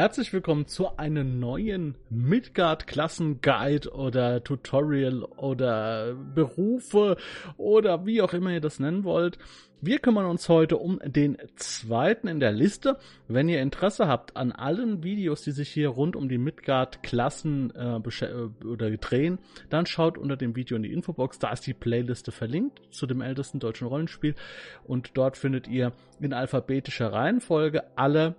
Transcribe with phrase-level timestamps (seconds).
[0.00, 7.18] Herzlich willkommen zu einem neuen Midgard-Klassen-Guide oder Tutorial oder Berufe
[7.58, 9.36] oder wie auch immer ihr das nennen wollt.
[9.82, 12.96] Wir kümmern uns heute um den zweiten in der Liste.
[13.28, 17.96] Wenn ihr Interesse habt an allen Videos, die sich hier rund um die Midgard-Klassen äh,
[17.96, 21.40] äh, oder drehen, dann schaut unter dem Video in die Infobox.
[21.40, 24.34] Da ist die Playliste verlinkt zu dem ältesten deutschen Rollenspiel
[24.82, 28.34] und dort findet ihr in alphabetischer Reihenfolge alle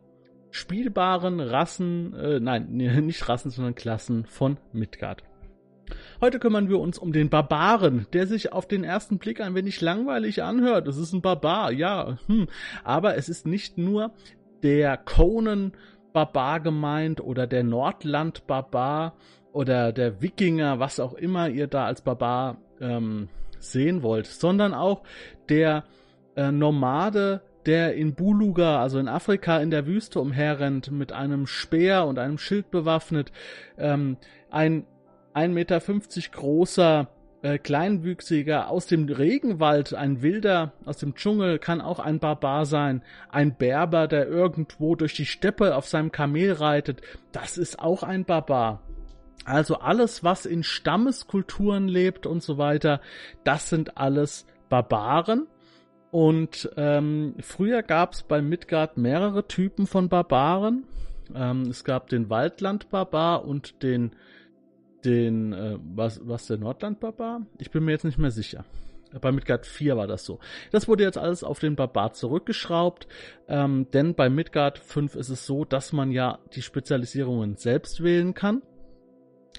[0.52, 5.24] spielbaren Rassen, äh, nein, nicht Rassen, sondern Klassen von Midgard.
[6.22, 9.82] Heute kümmern wir uns um den Barbaren, der sich auf den ersten Blick ein wenig
[9.82, 10.88] langweilig anhört.
[10.88, 12.48] Es ist ein Barbar, ja, hm.
[12.84, 14.14] aber es ist nicht nur
[14.64, 15.74] der Conan
[16.14, 19.16] Barbar gemeint oder der Nordland Barbar
[19.52, 25.04] oder der Wikinger, was auch immer ihr da als Barbar ähm, sehen wollt, sondern auch
[25.50, 25.86] der
[26.36, 32.06] äh, Nomade der in Buluga, also in Afrika in der Wüste umherrennt, mit einem Speer
[32.06, 33.32] und einem Schild bewaffnet,
[33.78, 34.18] ähm,
[34.50, 34.86] ein
[35.34, 35.80] 1,50 Meter
[36.32, 37.08] großer
[37.42, 43.02] äh, Kleinwüchsiger aus dem Regenwald, ein Wilder aus dem Dschungel, kann auch ein Barbar sein.
[43.30, 48.26] Ein Berber, der irgendwo durch die Steppe auf seinem Kamel reitet, das ist auch ein
[48.26, 48.82] Barbar.
[49.44, 53.02] Also alles, was in Stammeskulturen lebt und so weiter,
[53.44, 55.48] das sind alles Barbaren.
[56.12, 60.84] Und ähm, früher gab es bei Midgard mehrere Typen von Barbaren.
[61.34, 64.12] Ähm, es gab den Waldland-Barbar und den,
[65.06, 67.46] den äh, was, was der Nordland-Barbar?
[67.58, 68.66] Ich bin mir jetzt nicht mehr sicher.
[69.20, 70.40] Bei Midgard 4 war das so.
[70.72, 73.08] Das wurde jetzt alles auf den Barbar zurückgeschraubt,
[73.50, 78.34] ähm, denn bei Midgard 5 ist es so, dass man ja die Spezialisierungen selbst wählen
[78.34, 78.62] kann.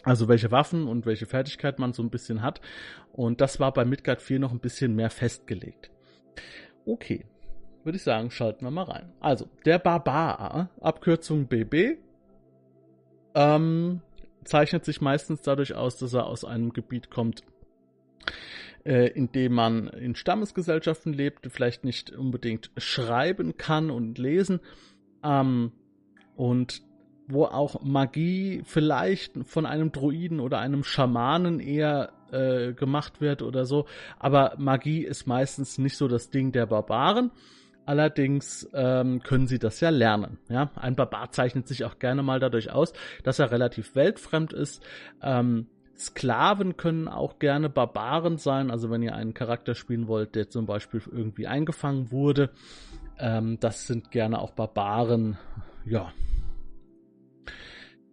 [0.05, 2.61] Also welche Waffen und welche Fertigkeit man so ein bisschen hat.
[3.12, 5.91] Und das war bei Midgard 4 noch ein bisschen mehr festgelegt.
[6.84, 7.25] Okay,
[7.84, 9.12] würde ich sagen, schalten wir mal rein.
[9.20, 11.98] Also, der Barbar, Abkürzung BB,
[13.34, 14.00] ähm,
[14.44, 17.43] zeichnet sich meistens dadurch aus, dass er aus einem Gebiet kommt,
[18.84, 24.60] äh, in dem man in Stammesgesellschaften lebt, vielleicht nicht unbedingt schreiben kann und lesen,
[25.22, 25.72] ähm,
[26.37, 26.82] und
[27.28, 33.65] wo auch Magie vielleicht von einem Druiden oder einem Schamanen eher äh, gemacht wird oder
[33.65, 33.87] so.
[34.19, 37.31] Aber Magie ist meistens nicht so das Ding der Barbaren.
[37.84, 40.38] Allerdings ähm, können sie das ja lernen.
[40.48, 40.70] Ja?
[40.76, 42.93] Ein Barbar zeichnet sich auch gerne mal dadurch aus,
[43.25, 44.82] dass er relativ weltfremd ist.
[45.20, 45.66] Ähm,
[45.98, 48.70] Sklaven können auch gerne Barbaren sein.
[48.70, 52.50] Also wenn ihr einen Charakter spielen wollt, der zum Beispiel irgendwie eingefangen wurde,
[53.19, 55.38] ähm, das sind gerne auch Barbaren.
[55.84, 56.12] Ja,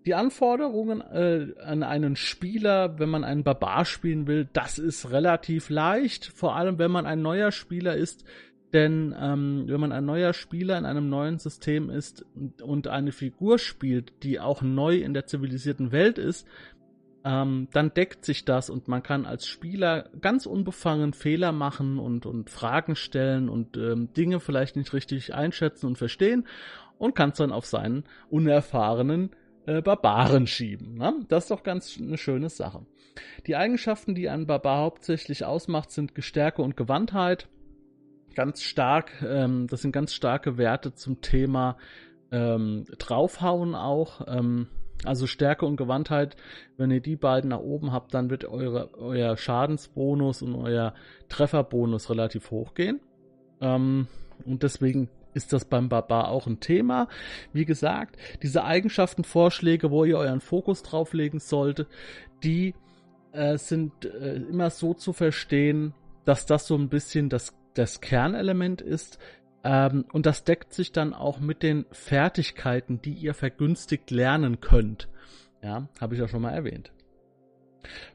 [0.05, 5.69] die Anforderungen äh, an einen Spieler, wenn man einen Barbar spielen will, das ist relativ
[5.69, 8.25] leicht, vor allem wenn man ein neuer Spieler ist.
[8.71, 12.23] Denn ähm, wenn man ein neuer Spieler in einem neuen System ist
[12.61, 16.47] und eine Figur spielt, die auch neu in der zivilisierten Welt ist,
[17.25, 22.25] ähm, dann deckt sich das und man kann als Spieler ganz unbefangen Fehler machen und,
[22.25, 26.47] und Fragen stellen und ähm, Dinge vielleicht nicht richtig einschätzen und verstehen
[26.97, 29.31] und kann es dann auf seinen unerfahrenen
[29.65, 30.95] äh, Barbaren schieben.
[30.95, 31.13] Ne?
[31.27, 32.85] Das ist doch ganz eine schöne Sache.
[33.47, 37.47] Die Eigenschaften, die einen Barbar hauptsächlich ausmacht, sind Gestärke und Gewandtheit.
[38.35, 41.77] Ganz stark, ähm, das sind ganz starke Werte zum Thema
[42.31, 44.21] ähm, draufhauen auch.
[44.27, 44.67] Ähm,
[45.05, 46.35] also Stärke und Gewandtheit,
[46.77, 50.93] wenn ihr die beiden nach oben habt, dann wird eure, euer Schadensbonus und euer
[51.29, 52.99] Trefferbonus relativ hoch gehen.
[53.61, 54.07] Ähm,
[54.45, 57.07] und deswegen ist das beim Barbar auch ein Thema.
[57.53, 61.87] Wie gesagt, diese Eigenschaftenvorschläge, wo ihr euren Fokus drauflegen solltet,
[62.43, 62.73] die
[63.31, 65.93] äh, sind äh, immer so zu verstehen,
[66.25, 69.19] dass das so ein bisschen das, das Kernelement ist.
[69.63, 75.09] Ähm, und das deckt sich dann auch mit den Fertigkeiten, die ihr vergünstigt lernen könnt.
[75.61, 76.91] Ja, habe ich ja schon mal erwähnt.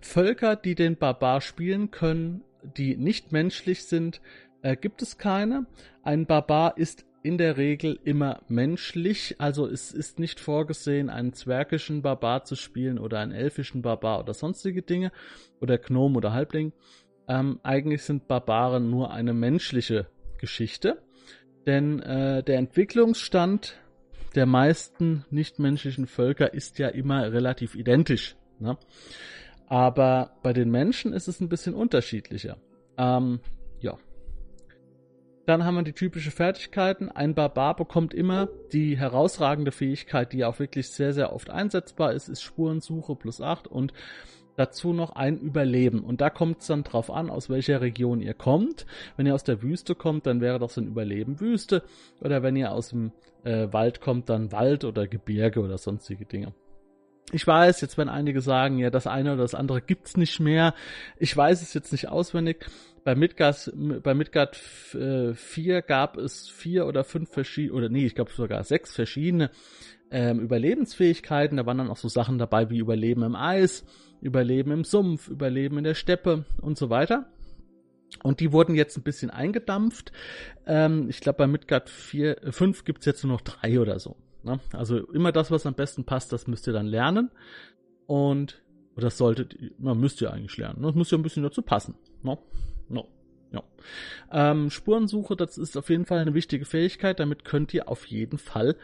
[0.01, 2.43] Völker, die den Barbar spielen können,
[2.77, 4.21] die nicht menschlich sind,
[4.65, 5.67] äh, gibt es keine.
[6.03, 12.03] Ein Barbar ist in der Regel immer menschlich, also es ist nicht vorgesehen, einen zwergischen
[12.03, 15.13] Barbar zu spielen oder einen elfischen Barbar oder sonstige Dinge
[15.61, 16.73] oder Gnom oder Halbling.
[17.29, 20.07] Ähm, eigentlich sind Barbaren nur eine menschliche
[20.39, 21.03] Geschichte,
[21.67, 23.79] denn äh, der Entwicklungsstand
[24.35, 28.37] der meisten nichtmenschlichen Völker ist ja immer relativ identisch.
[28.59, 28.77] Ne?
[29.67, 32.57] Aber bei den Menschen ist es ein bisschen unterschiedlicher.
[32.97, 33.41] Ähm.
[35.47, 37.11] Dann haben wir die typische Fertigkeiten.
[37.11, 42.29] Ein Barbar bekommt immer die herausragende Fähigkeit, die auch wirklich sehr, sehr oft einsetzbar ist,
[42.29, 43.93] ist Spurensuche plus 8 und
[44.57, 46.01] dazu noch ein Überleben.
[46.01, 48.87] Und da kommt es dann drauf an, aus welcher Region ihr kommt.
[49.17, 51.83] Wenn ihr aus der Wüste kommt, dann wäre das ein Überleben Wüste.
[52.21, 53.13] Oder wenn ihr aus dem
[53.43, 56.55] äh, Wald kommt, dann Wald oder Gebirge oder sonstige Dinge.
[57.33, 60.75] Ich weiß, jetzt werden einige sagen, ja, das eine oder das andere gibt's nicht mehr.
[61.19, 62.67] Ich weiß es jetzt nicht auswendig.
[63.05, 63.71] Bei Midgard,
[64.03, 64.59] bei Midgard
[64.95, 69.51] äh, 4 gab es vier oder fünf verschiedene, oder nee, ich glaube sogar sechs verschiedene
[70.11, 71.59] ähm, Überlebensfähigkeiten.
[71.59, 73.85] Da waren dann auch so Sachen dabei wie Überleben im Eis,
[74.23, 77.27] Überleben im Sumpf, Überleben in der Steppe und so weiter.
[78.23, 80.13] Und die wurden jetzt ein bisschen eingedampft.
[80.67, 84.17] Ähm, ich glaube, bei Midgard 4, 5 gibt es jetzt nur noch drei oder so.
[84.45, 84.61] Ne?
[84.73, 87.31] Also immer das, was am besten passt, das müsst ihr dann lernen.
[88.07, 88.63] Und
[88.97, 90.83] das solltet, man müsst ihr eigentlich lernen.
[90.83, 91.97] Das muss ja ein bisschen dazu passen.
[92.23, 92.39] No?
[92.95, 93.09] No.
[93.53, 93.63] Ja.
[94.33, 97.21] Ähm, Spurensuche, das ist auf jeden Fall eine wichtige Fähigkeit.
[97.21, 98.77] Damit könnt ihr auf jeden Fall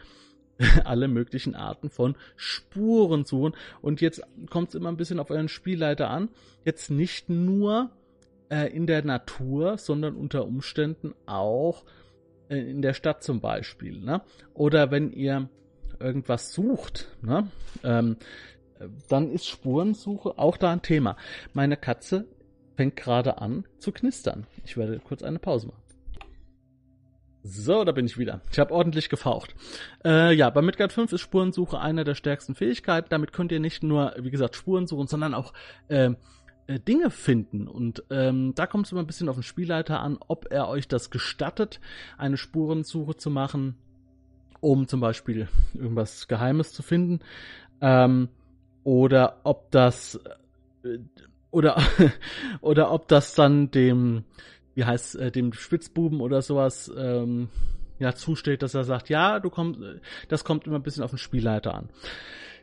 [0.83, 3.53] alle möglichen Arten von Spuren suchen.
[3.81, 6.29] Und jetzt kommt es immer ein bisschen auf euren Spielleiter an.
[6.65, 7.89] Jetzt nicht nur
[8.49, 11.83] äh, in der Natur, sondern unter Umständen auch
[12.49, 13.99] äh, in der Stadt zum Beispiel.
[13.99, 14.21] Ne?
[14.53, 15.49] Oder wenn ihr
[15.99, 17.47] irgendwas sucht, ne?
[17.83, 18.17] ähm,
[19.09, 21.15] dann ist Spurensuche auch da ein Thema.
[21.53, 22.25] Meine Katze
[22.81, 24.47] fängt gerade an zu knistern.
[24.65, 25.83] Ich werde kurz eine Pause machen.
[27.43, 28.41] So, da bin ich wieder.
[28.51, 29.53] Ich habe ordentlich gefaucht.
[30.03, 33.09] Äh, ja, bei Midgard 5 ist Spurensuche eine der stärksten Fähigkeiten.
[33.11, 35.53] Damit könnt ihr nicht nur, wie gesagt, Spuren suchen, sondern auch
[35.89, 36.09] äh,
[36.65, 37.67] äh, Dinge finden.
[37.67, 40.87] Und ähm, da kommt es immer ein bisschen auf den Spielleiter an, ob er euch
[40.87, 41.79] das gestattet,
[42.17, 43.75] eine Spurensuche zu machen,
[44.59, 47.19] um zum Beispiel irgendwas Geheimes zu finden.
[47.79, 48.29] Ähm,
[48.83, 50.19] oder ob das
[50.83, 50.97] äh,
[51.51, 51.81] oder
[52.61, 54.23] oder ob das dann dem
[54.73, 57.49] wie heißt äh, dem Spitzbuben oder sowas ähm,
[57.99, 59.79] ja zusteht, dass er sagt, ja, du kommst,
[60.27, 61.89] das kommt immer ein bisschen auf den Spielleiter an.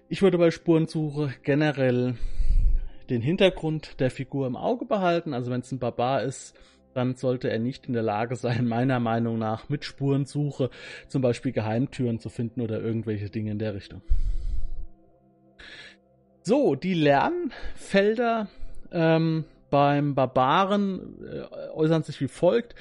[0.08, 2.16] Ich würde bei Spurensuche generell
[3.10, 5.34] den Hintergrund der Figur im Auge behalten.
[5.34, 6.54] Also wenn es ein Barbar ist,
[6.94, 10.70] dann sollte er nicht in der Lage sein, meiner Meinung nach mit Spurensuche
[11.06, 14.02] zum Beispiel Geheimtüren zu finden oder irgendwelche Dinge in der Richtung.
[16.42, 18.48] So, die Lernfelder
[18.92, 22.74] ähm, beim Barbaren äh, äußern sich wie folgt.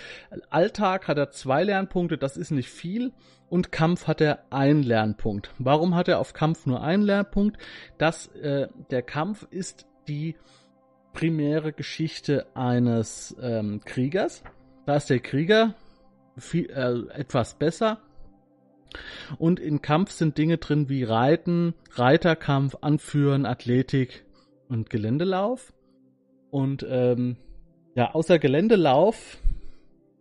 [0.49, 3.11] Alltag hat er zwei Lernpunkte, das ist nicht viel.
[3.49, 5.51] Und Kampf hat er einen Lernpunkt.
[5.57, 7.57] Warum hat er auf Kampf nur einen Lernpunkt?
[7.97, 10.35] Das, äh, der Kampf ist die
[11.13, 14.43] primäre Geschichte eines ähm, Kriegers.
[14.85, 15.75] Da ist der Krieger
[16.37, 17.99] viel, äh, etwas besser.
[19.37, 24.25] Und in Kampf sind Dinge drin wie Reiten, Reiterkampf, Anführen, Athletik
[24.69, 25.73] und Geländelauf.
[26.49, 27.37] Und ähm,
[27.95, 29.37] ja, außer Geländelauf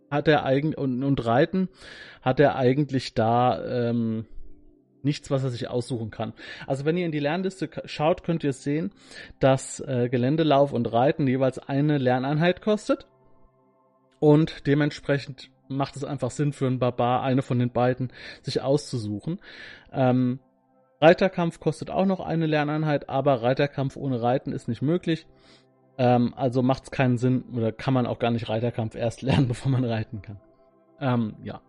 [0.09, 1.69] hat er eigentlich und, und Reiten
[2.21, 4.25] hat er eigentlich da ähm,
[5.03, 6.33] nichts, was er sich aussuchen kann.
[6.65, 8.91] Also wenn ihr in die Lernliste schaut, könnt ihr sehen,
[9.39, 13.07] dass äh, Geländelauf und Reiten jeweils eine Lerneinheit kostet.
[14.19, 19.39] Und dementsprechend macht es einfach Sinn für einen Barbar, eine von den beiden sich auszusuchen.
[19.91, 20.39] Ähm,
[20.99, 25.27] Reiterkampf kostet auch noch eine Lerneinheit, aber Reiterkampf ohne Reiten ist nicht möglich.
[25.97, 29.47] Ähm, also macht es keinen Sinn oder kann man auch gar nicht Reiterkampf erst lernen,
[29.47, 30.39] bevor man reiten kann.
[30.99, 31.61] Ähm, ja.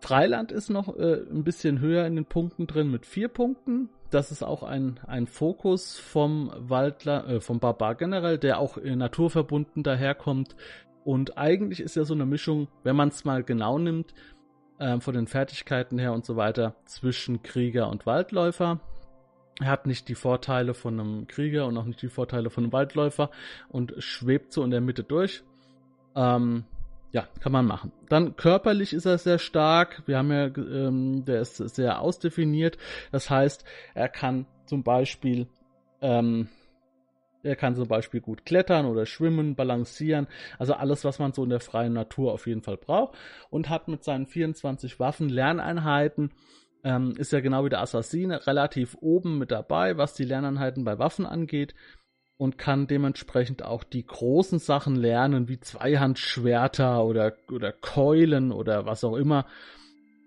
[0.00, 3.90] Freiland ist noch äh, ein bisschen höher in den Punkten drin mit vier Punkten.
[4.10, 8.96] Das ist auch ein, ein Fokus vom Waldler, äh, vom Barbar generell, der auch äh,
[8.96, 10.56] naturverbunden daherkommt.
[11.04, 14.14] Und eigentlich ist ja so eine Mischung, wenn man es mal genau nimmt,
[14.78, 18.80] äh, von den Fertigkeiten her und so weiter, zwischen Krieger und Waldläufer.
[19.60, 22.72] Er hat nicht die Vorteile von einem Krieger und auch nicht die Vorteile von einem
[22.72, 23.30] Waldläufer
[23.68, 25.42] und schwebt so in der Mitte durch.
[26.16, 26.64] Ähm,
[27.12, 27.92] ja, kann man machen.
[28.08, 30.02] Dann körperlich ist er sehr stark.
[30.06, 32.78] Wir haben ja, ähm, der ist sehr ausdefiniert.
[33.10, 33.64] Das heißt,
[33.94, 35.48] er kann zum Beispiel,
[36.00, 36.48] ähm,
[37.42, 40.28] er kann zum Beispiel gut klettern oder schwimmen, balancieren.
[40.58, 43.16] Also alles, was man so in der freien Natur auf jeden Fall braucht.
[43.50, 46.30] Und hat mit seinen 24 Waffen Lerneinheiten,
[46.84, 50.98] ähm, ist ja genau wie der Assassine relativ oben mit dabei, was die Lerneinheiten bei
[50.98, 51.74] Waffen angeht
[52.36, 59.04] und kann dementsprechend auch die großen Sachen lernen, wie Zweihandschwerter oder, oder Keulen oder was
[59.04, 59.46] auch immer,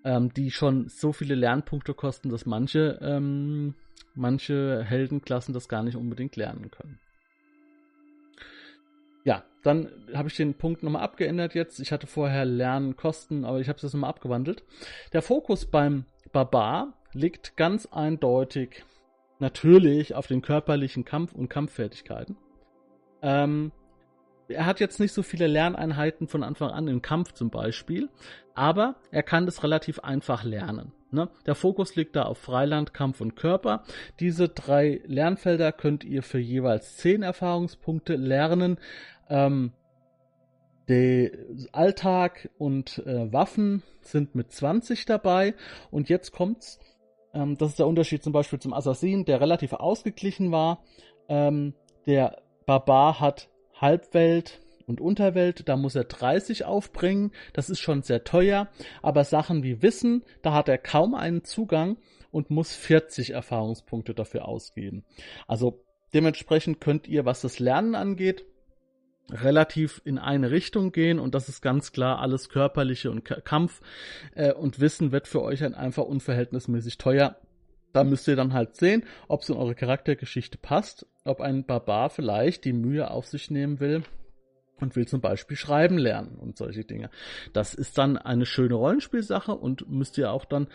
[0.06, 3.74] ähm, die schon so viele Lernpunkte kosten, dass manche, ähm,
[4.14, 7.00] manche Heldenklassen das gar nicht unbedingt lernen können.
[9.24, 11.80] Ja, dann habe ich den Punkt nochmal abgeändert jetzt.
[11.80, 14.64] Ich hatte vorher Lernen Kosten, aber ich habe es jetzt nochmal abgewandelt.
[15.14, 18.84] Der Fokus beim Barbar liegt ganz eindeutig
[19.40, 22.38] natürlich auf den körperlichen Kampf und Kampffertigkeiten.
[23.22, 23.72] Ähm,
[24.48, 28.10] er hat jetzt nicht so viele Lerneinheiten von Anfang an im Kampf zum Beispiel,
[28.56, 30.92] aber er kann das relativ einfach lernen.
[31.12, 31.30] Ne?
[31.46, 33.84] Der Fokus liegt da auf Freiland, Kampf und Körper.
[34.20, 38.80] Diese drei Lernfelder könnt ihr für jeweils zehn Erfahrungspunkte lernen.
[39.30, 39.72] Ähm,
[40.88, 41.32] der
[41.72, 45.56] Alltag und äh, Waffen sind mit 20 dabei.
[45.92, 46.80] Und jetzt kommt's.
[47.34, 50.84] Ähm, das ist der Unterschied zum Beispiel zum Assassin, der relativ ausgeglichen war.
[51.30, 51.74] Ähm,
[52.06, 53.50] der Barbar hat
[53.80, 57.32] Halbwelt und Unterwelt, da muss er 30 aufbringen.
[57.54, 58.70] Das ist schon sehr teuer.
[59.02, 61.98] Aber Sachen wie Wissen, da hat er kaum einen Zugang
[62.32, 65.06] und muss 40 Erfahrungspunkte dafür ausgeben.
[65.48, 68.46] Also dementsprechend könnt ihr, was das Lernen angeht,
[69.32, 73.82] relativ in eine Richtung gehen und das ist ganz klar alles körperliche und K Kampf
[74.36, 77.38] äh, und Wissen wird für euch dann einfach unverhältnismäßig teuer.
[77.94, 82.10] Da müsst ihr dann halt sehen, ob es in eure Charaktergeschichte passt, ob ein Barbar
[82.10, 84.04] vielleicht die Mühe auf sich nehmen will
[84.80, 87.10] und will zum Beispiel schreiben lernen und solche Dinge.
[87.54, 90.68] Das ist dann eine schöne Rollenspielsache und müsst ihr auch dann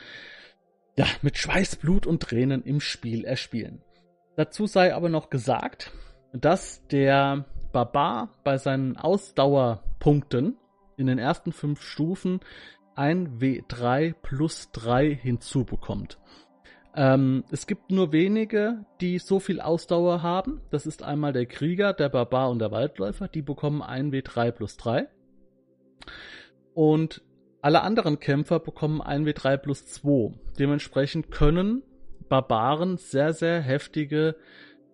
[0.96, 3.82] ja mit Schweiß, Blut und Tränen im Spiel erspielen.
[4.36, 5.90] Dazu sei aber noch gesagt,
[6.32, 10.56] dass der Barbar bei seinen Ausdauerpunkten
[10.96, 12.40] in den ersten fünf Stufen
[12.94, 16.18] ein W3 plus 3 hinzubekommt.
[16.96, 20.60] Ähm, es gibt nur wenige, die so viel Ausdauer haben.
[20.70, 23.28] Das ist einmal der Krieger, der Barbar und der Waldläufer.
[23.28, 25.06] Die bekommen ein W3 plus 3.
[26.74, 27.22] Und
[27.60, 30.32] alle anderen Kämpfer bekommen ein W3 plus 2.
[30.58, 31.82] Dementsprechend können
[32.28, 34.36] Barbaren sehr, sehr heftige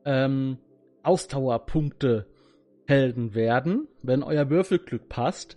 [0.05, 0.59] ähm,
[1.03, 2.27] Ausdauerpunkte
[2.87, 5.57] Helden werden, wenn euer Würfelglück passt.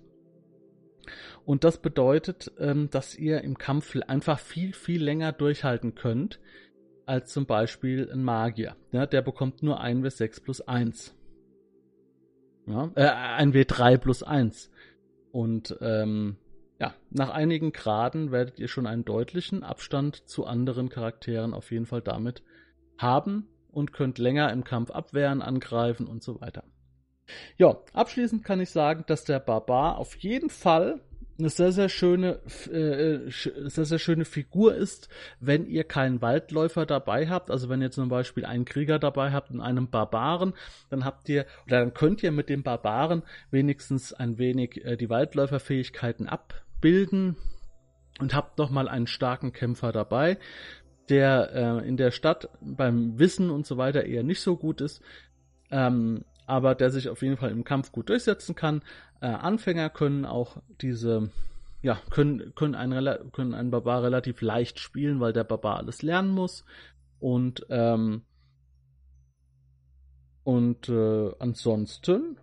[1.46, 6.40] Und das bedeutet, ähm, dass ihr im Kampf einfach viel, viel länger durchhalten könnt,
[7.06, 8.76] als zum Beispiel ein Magier.
[8.92, 11.16] Ja, der bekommt nur ein W6 plus 1.
[12.66, 14.70] Ja, äh, ein W3 plus 1.
[15.32, 16.36] Und ähm,
[16.80, 21.86] ja, nach einigen Graden werdet ihr schon einen deutlichen Abstand zu anderen Charakteren auf jeden
[21.86, 22.44] Fall damit
[22.98, 26.64] haben und könnt länger im Kampf abwehren, angreifen und so weiter.
[27.58, 31.02] Ja, abschließend kann ich sagen, dass der Barbar auf jeden Fall
[31.40, 32.40] eine sehr, sehr schöne,
[32.72, 35.08] äh, sehr, sehr schöne Figur ist,
[35.40, 37.52] wenn ihr keinen Waldläufer dabei habt.
[37.52, 40.54] Also wenn ihr zum Beispiel einen Krieger dabei habt und einen Barbaren,
[40.90, 45.10] dann habt ihr, oder dann könnt ihr mit dem Barbaren wenigstens ein wenig äh, die
[45.10, 47.36] Waldläuferfähigkeiten abbilden
[48.20, 50.40] und habt nochmal einen starken Kämpfer dabei,
[51.10, 55.02] der äh, in der Stadt beim Wissen und so weiter eher nicht so gut ist.
[55.70, 58.82] Ähm, aber der sich auf jeden Fall im Kampf gut durchsetzen kann.
[59.22, 61.30] Äh, Anfänger können auch diese,
[61.82, 66.32] ja, können, können, einen, können einen Barbar relativ leicht spielen, weil der Barbar alles lernen
[66.32, 66.64] muss.
[67.20, 68.24] Und, ähm,
[70.44, 72.40] und äh, ansonsten,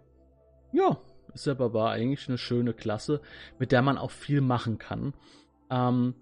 [0.73, 0.99] ja,
[1.33, 3.23] ist der Barbar eigentlich eine schöne Klasse,
[3.59, 5.15] mit der man auch viel machen kann.
[5.71, 6.15] Ähm,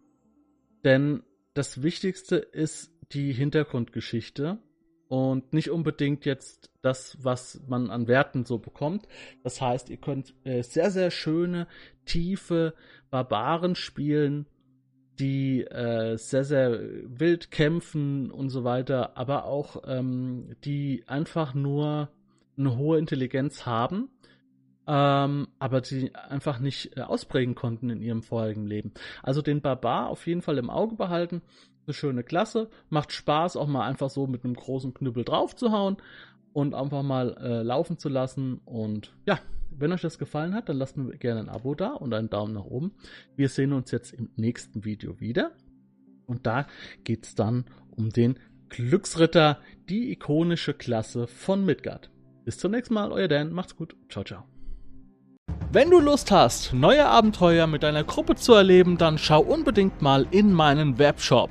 [0.84, 1.24] denn
[1.54, 4.58] das Wichtigste ist die Hintergrundgeschichte
[5.12, 9.06] und nicht unbedingt jetzt das, was man an Werten so bekommt.
[9.42, 11.66] Das heißt, ihr könnt äh, sehr, sehr schöne,
[12.06, 12.72] tiefe
[13.10, 14.46] Barbaren spielen,
[15.18, 22.08] die äh, sehr, sehr wild kämpfen und so weiter, aber auch ähm, die einfach nur
[22.56, 24.08] eine hohe Intelligenz haben,
[24.86, 28.94] ähm, aber die einfach nicht äh, ausprägen konnten in ihrem vorherigen Leben.
[29.22, 31.42] Also den Barbar auf jeden Fall im Auge behalten
[31.86, 32.68] eine schöne Klasse.
[32.90, 35.96] Macht Spaß, auch mal einfach so mit einem großen Knüppel drauf zu hauen
[36.52, 38.60] und einfach mal äh, laufen zu lassen.
[38.64, 39.38] Und ja,
[39.70, 42.54] wenn euch das gefallen hat, dann lasst mir gerne ein Abo da und einen Daumen
[42.54, 42.92] nach oben.
[43.36, 45.52] Wir sehen uns jetzt im nächsten Video wieder.
[46.26, 46.66] Und da
[47.04, 49.58] geht es dann um den Glücksritter,
[49.88, 52.10] die ikonische Klasse von Midgard.
[52.44, 53.52] Bis zum nächsten Mal, euer Dan.
[53.52, 53.94] Macht's gut.
[54.08, 54.44] Ciao, ciao.
[55.70, 60.26] Wenn du Lust hast, neue Abenteuer mit deiner Gruppe zu erleben, dann schau unbedingt mal
[60.30, 61.50] in meinen Webshop